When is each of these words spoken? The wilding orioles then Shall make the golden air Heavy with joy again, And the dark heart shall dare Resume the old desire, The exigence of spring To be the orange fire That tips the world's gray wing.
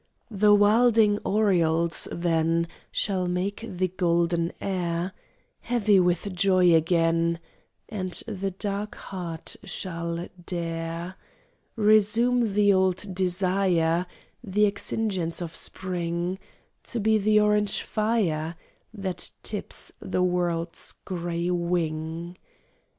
The 0.31 0.51
wilding 0.51 1.19
orioles 1.23 2.07
then 2.11 2.67
Shall 2.91 3.27
make 3.27 3.61
the 3.69 3.87
golden 3.89 4.51
air 4.59 5.13
Heavy 5.59 5.99
with 5.99 6.33
joy 6.33 6.73
again, 6.73 7.39
And 7.87 8.09
the 8.25 8.49
dark 8.49 8.95
heart 8.95 9.57
shall 9.63 10.27
dare 10.43 11.17
Resume 11.75 12.53
the 12.55 12.73
old 12.73 13.13
desire, 13.13 14.07
The 14.43 14.65
exigence 14.65 15.39
of 15.39 15.55
spring 15.55 16.39
To 16.85 16.99
be 16.99 17.19
the 17.19 17.39
orange 17.39 17.83
fire 17.83 18.55
That 18.91 19.29
tips 19.43 19.91
the 19.99 20.23
world's 20.23 20.93
gray 21.05 21.51
wing. 21.51 22.37